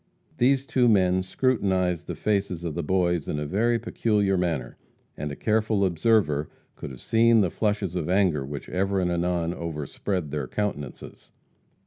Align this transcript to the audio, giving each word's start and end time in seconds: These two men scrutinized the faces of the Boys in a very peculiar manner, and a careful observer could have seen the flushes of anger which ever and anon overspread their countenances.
These 0.39 0.65
two 0.65 0.89
men 0.89 1.21
scrutinized 1.21 2.07
the 2.07 2.15
faces 2.15 2.63
of 2.63 2.73
the 2.73 2.81
Boys 2.81 3.27
in 3.27 3.37
a 3.37 3.45
very 3.45 3.77
peculiar 3.77 4.35
manner, 4.35 4.75
and 5.15 5.31
a 5.31 5.35
careful 5.35 5.85
observer 5.85 6.49
could 6.75 6.89
have 6.89 7.01
seen 7.01 7.41
the 7.41 7.51
flushes 7.51 7.93
of 7.93 8.09
anger 8.09 8.43
which 8.43 8.67
ever 8.69 8.99
and 8.99 9.11
anon 9.11 9.53
overspread 9.53 10.31
their 10.31 10.47
countenances. 10.47 11.29